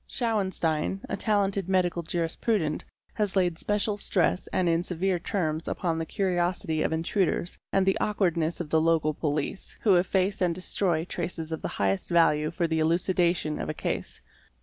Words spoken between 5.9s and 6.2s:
the